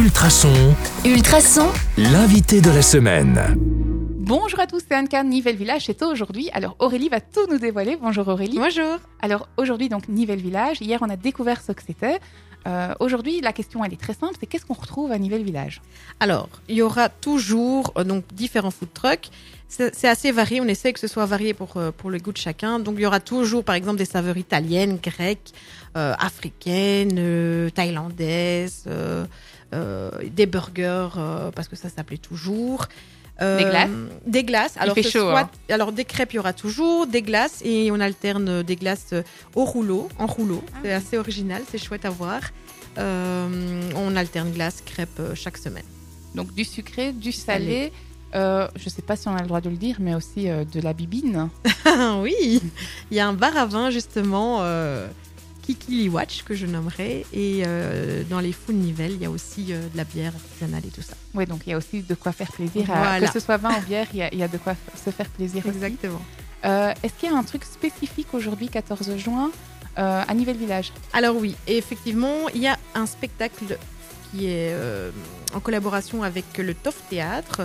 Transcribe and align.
Ultrason, 0.00 0.74
Ultrason, 1.04 1.68
l'invité 1.98 2.62
de 2.62 2.70
la 2.70 2.80
semaine. 2.80 3.38
Bonjour 4.30 4.60
à 4.60 4.68
tous, 4.68 4.80
c'est 4.88 4.94
Anne 4.94 5.28
Nivelle 5.28 5.56
Village, 5.56 5.86
c'est 5.86 6.04
aujourd'hui. 6.04 6.50
Alors 6.52 6.76
Aurélie 6.78 7.08
va 7.08 7.20
tout 7.20 7.48
nous 7.50 7.58
dévoiler. 7.58 7.96
Bonjour 8.00 8.28
Aurélie. 8.28 8.58
Bonjour. 8.58 8.98
Alors 9.20 9.48
aujourd'hui 9.56 9.88
donc 9.88 10.08
Nivelle 10.08 10.38
Village. 10.38 10.80
Hier 10.80 11.00
on 11.02 11.10
a 11.10 11.16
découvert 11.16 11.60
ce 11.60 11.72
que 11.72 11.82
c'était. 11.84 12.20
Euh, 12.64 12.94
aujourd'hui 13.00 13.40
la 13.40 13.52
question 13.52 13.84
elle 13.84 13.92
est 13.92 14.00
très 14.00 14.14
simple, 14.14 14.36
c'est 14.38 14.46
qu'est-ce 14.46 14.64
qu'on 14.64 14.74
retrouve 14.74 15.10
à 15.10 15.18
Nivelle 15.18 15.42
Village 15.42 15.82
Alors, 16.20 16.48
il 16.68 16.76
y 16.76 16.82
aura 16.82 17.08
toujours 17.08 17.92
euh, 17.98 18.04
donc 18.04 18.22
différents 18.32 18.70
food 18.70 18.92
trucks. 18.94 19.30
C'est 19.66 20.06
assez 20.06 20.30
varié. 20.30 20.60
On 20.60 20.68
essaie 20.68 20.92
que 20.92 21.00
ce 21.00 21.08
soit 21.08 21.26
varié 21.26 21.52
pour 21.52 21.76
euh, 21.76 21.90
pour 21.90 22.08
le 22.08 22.18
goût 22.18 22.30
de 22.30 22.38
chacun. 22.38 22.78
Donc, 22.78 22.94
il 22.98 23.02
y 23.02 23.06
aura 23.06 23.18
toujours, 23.18 23.64
par 23.64 23.74
exemple, 23.74 23.98
des 23.98 24.04
saveurs 24.04 24.36
italiennes, 24.36 24.98
grecques, 25.02 25.50
africaines, 25.94 27.70
thaïlandaises, 27.74 28.88
des 29.72 30.46
burgers 30.46 31.08
parce 31.54 31.66
que 31.66 31.74
ça 31.74 31.88
s'appelait 31.88 32.18
toujours. 32.18 32.86
Euh, 33.42 33.58
Des 33.58 33.64
glaces 33.64 33.90
Des 34.26 34.44
glaces. 34.44 34.74
Alors, 34.78 34.94
fait 34.94 35.02
c'est 35.02 35.10
chaud, 35.10 35.20
soit- 35.30 35.40
hein. 35.40 35.50
alors 35.70 35.92
des 35.92 36.04
crêpes, 36.04 36.32
il 36.32 36.36
y 36.36 36.38
aura 36.38 36.52
toujours 36.52 37.06
des 37.06 37.22
glaces 37.22 37.60
et 37.64 37.90
on 37.90 37.98
alterne 38.00 38.62
des 38.62 38.76
glaces 38.76 39.08
euh, 39.12 39.22
au 39.54 39.64
rouleau, 39.64 40.08
en 40.18 40.26
rouleau. 40.26 40.62
Ah 40.74 40.78
c'est 40.82 40.92
assez 40.92 41.18
original, 41.18 41.62
c'est 41.70 41.78
chouette 41.78 42.04
à 42.04 42.10
voir. 42.10 42.40
Euh, 42.98 43.90
on 43.96 44.16
alterne 44.16 44.50
glace, 44.50 44.82
crêpes 44.84 45.20
chaque 45.34 45.56
semaine. 45.56 45.84
Donc 46.34 46.52
du 46.54 46.64
sucré, 46.64 47.12
du 47.12 47.32
salé. 47.32 47.92
Euh, 48.34 48.68
je 48.76 48.88
sais 48.88 49.02
pas 49.02 49.16
si 49.16 49.26
on 49.26 49.34
a 49.34 49.40
le 49.42 49.48
droit 49.48 49.60
de 49.60 49.70
le 49.70 49.76
dire, 49.76 49.96
mais 49.98 50.14
aussi 50.14 50.48
euh, 50.48 50.64
de 50.64 50.80
la 50.80 50.92
bibine. 50.92 51.48
Ah 51.84 52.18
oui, 52.22 52.60
il 53.10 53.16
y 53.16 53.20
a 53.20 53.26
un 53.26 53.32
bar 53.32 53.56
à 53.56 53.66
vin 53.66 53.90
justement, 53.90 54.58
euh, 54.60 55.08
Kikili 55.74 56.08
Watch 56.08 56.42
que 56.42 56.54
je 56.54 56.66
nommerai, 56.66 57.24
et 57.32 57.62
euh, 57.66 58.22
dans 58.28 58.40
les 58.40 58.52
fous 58.52 58.72
de 58.72 58.78
Nivelles, 58.78 59.12
il 59.12 59.22
y 59.22 59.26
a 59.26 59.30
aussi 59.30 59.66
euh, 59.70 59.82
de 59.92 59.96
la 59.96 60.04
bière 60.04 60.32
artisanale 60.34 60.82
et 60.86 60.90
tout 60.90 61.02
ça. 61.02 61.14
Oui, 61.34 61.46
donc 61.46 61.60
il 61.66 61.70
y 61.70 61.72
a 61.72 61.76
aussi 61.76 62.02
de 62.02 62.14
quoi 62.14 62.32
faire 62.32 62.50
plaisir. 62.52 62.90
à- 62.90 62.98
Voilà. 62.98 63.26
que 63.26 63.32
ce 63.32 63.40
soit 63.40 63.56
vin 63.56 63.70
ou 63.78 63.82
bière, 63.86 64.06
il 64.12 64.18
y 64.18 64.22
a, 64.22 64.32
il 64.32 64.38
y 64.38 64.42
a 64.42 64.48
de 64.48 64.58
quoi 64.58 64.74
se 65.04 65.10
faire 65.10 65.28
plaisir. 65.28 65.64
Exactement. 65.66 66.20
Euh, 66.64 66.92
Est-ce 67.02 67.12
qu'il 67.14 67.30
y 67.30 67.32
a 67.32 67.36
un 67.36 67.42
truc 67.44 67.64
spécifique 67.64 68.28
aujourd'hui, 68.34 68.68
14 68.68 69.16
juin, 69.16 69.50
à 69.96 70.32
Nivelle 70.34 70.56
Village? 70.56 70.92
Alors 71.12 71.36
oui, 71.36 71.54
effectivement, 71.66 72.48
il 72.54 72.62
y 72.62 72.66
a 72.68 72.78
un 72.94 73.06
spectacle 73.06 73.78
qui 74.30 74.46
est 74.46 74.74
en 75.54 75.60
collaboration 75.60 76.22
avec 76.22 76.56
le 76.58 76.74
TOF 76.74 76.96
Théâtre, 77.10 77.62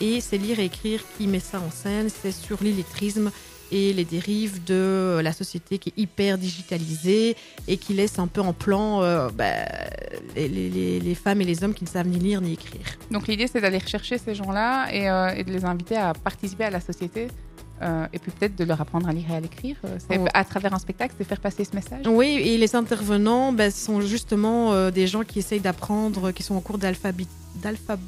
et 0.00 0.20
c'est 0.20 0.38
Lire 0.38 0.58
et 0.60 0.66
Écrire 0.66 1.00
qui 1.16 1.26
met 1.26 1.40
ça 1.40 1.58
en 1.60 1.70
scène, 1.70 2.08
c'est 2.22 2.32
sur 2.32 2.62
l'illettrisme 2.62 3.30
et 3.72 3.92
les 3.92 4.04
dérives 4.04 4.62
de 4.64 5.20
la 5.22 5.32
société 5.32 5.78
qui 5.78 5.90
est 5.90 6.00
hyper 6.00 6.38
digitalisée 6.38 7.36
et 7.68 7.76
qui 7.76 7.94
laisse 7.94 8.18
un 8.18 8.26
peu 8.26 8.40
en 8.40 8.52
plan 8.52 9.02
euh, 9.02 9.28
bah, 9.30 9.46
les, 10.34 10.48
les- 10.48 10.70
les- 10.70 11.00
les 11.00 11.14
femmes 11.14 11.40
et 11.40 11.44
les 11.44 11.62
hommes 11.64 11.74
qui 11.74 11.84
ne 11.84 11.88
savent 11.88 12.08
ni 12.08 12.18
lire 12.18 12.40
ni 12.40 12.52
écrire. 12.54 12.82
Donc 13.10 13.26
l'idée 13.28 13.46
c'est 13.46 13.60
d'aller 13.60 13.78
rechercher 13.78 14.18
ces 14.18 14.34
gens-là 14.34 14.88
et, 14.92 15.08
euh, 15.10 15.34
et 15.36 15.44
de 15.44 15.52
les 15.52 15.64
inviter 15.64 15.96
à 15.96 16.12
participer 16.12 16.64
à 16.64 16.70
la 16.70 16.80
société 16.80 17.28
euh, 17.82 18.06
et 18.12 18.18
puis 18.18 18.30
peut-être 18.30 18.56
de 18.56 18.64
leur 18.64 18.80
apprendre 18.80 19.06
à 19.08 19.12
lire 19.12 19.26
et 19.30 19.36
à 19.36 19.40
l'écrire. 19.40 19.76
C'est 20.08 20.18
Oh. 20.18 20.24
À 20.32 20.44
travers 20.44 20.72
un 20.72 20.78
spectacle, 20.78 21.14
c'est 21.18 21.24
faire 21.28 21.40
passer 21.40 21.64
ce 21.64 21.74
message. 21.74 22.06
Oui, 22.06 22.38
et 22.42 22.56
les 22.56 22.74
intervenants 22.74 23.52
ben, 23.52 23.70
sont 23.70 24.00
justement 24.00 24.72
euh, 24.72 24.90
des 24.90 25.06
gens 25.06 25.24
qui 25.24 25.38
essayent 25.40 25.60
d'apprendre, 25.60 26.30
qui 26.32 26.42
sont 26.42 26.54
en 26.54 26.60
cours 26.60 26.78
d'alphabet. 26.78 27.26
d'alpha- 27.62 27.98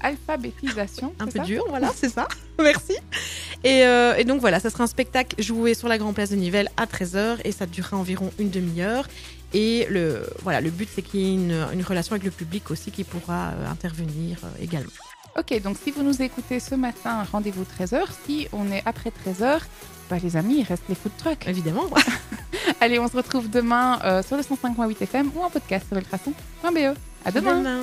Alphabétisation. 0.00 1.12
Un 1.18 1.26
peu 1.26 1.38
ça? 1.38 1.44
dur, 1.44 1.64
voilà, 1.68 1.90
c'est 1.94 2.08
ça. 2.08 2.28
Merci. 2.60 2.94
Et, 3.64 3.86
euh, 3.86 4.14
et 4.16 4.24
donc 4.24 4.40
voilà, 4.42 4.60
ça 4.60 4.68
sera 4.68 4.84
un 4.84 4.88
spectacle 4.88 5.42
joué 5.42 5.72
sur 5.72 5.88
la 5.88 5.96
Grand 5.96 6.12
Place 6.12 6.30
de 6.30 6.36
Nivelles 6.36 6.68
à 6.76 6.84
13h 6.84 7.38
et 7.44 7.50
ça 7.50 7.64
durera 7.64 7.96
environ 7.96 8.30
une 8.38 8.50
demi-heure. 8.50 9.08
Et 9.54 9.86
le, 9.88 10.26
voilà, 10.42 10.60
le 10.60 10.68
but, 10.68 10.88
c'est 10.94 11.00
qu'il 11.00 11.20
y 11.20 11.30
ait 11.30 11.34
une, 11.34 11.66
une 11.72 11.82
relation 11.82 12.12
avec 12.12 12.24
le 12.24 12.30
public 12.30 12.70
aussi 12.70 12.90
qui 12.90 13.04
pourra 13.04 13.52
euh, 13.52 13.70
intervenir 13.70 14.38
euh, 14.44 14.62
également. 14.62 14.90
Ok, 15.38 15.60
donc 15.62 15.78
si 15.82 15.90
vous 15.90 16.02
nous 16.02 16.20
écoutez 16.20 16.60
ce 16.60 16.74
matin, 16.74 17.24
rendez-vous 17.32 17.64
13h. 17.64 18.02
Si 18.26 18.48
on 18.52 18.70
est 18.70 18.82
après 18.84 19.10
13h, 19.10 19.60
bah, 20.10 20.16
les 20.22 20.36
amis, 20.36 20.58
il 20.58 20.64
reste 20.64 20.84
les 20.90 20.94
food 20.94 21.12
trucks. 21.16 21.48
Évidemment. 21.48 21.84
Allez, 22.80 22.98
on 22.98 23.08
se 23.08 23.16
retrouve 23.16 23.48
demain 23.48 23.98
sur 24.22 24.36
le 24.36 24.42
105.8 24.42 25.02
FM 25.02 25.30
ou 25.34 25.42
en 25.42 25.50
podcast 25.50 25.86
sur 25.88 25.96
ultrason.be. 25.96 26.96
À 27.24 27.30
demain. 27.32 27.58
Demain. 27.58 27.80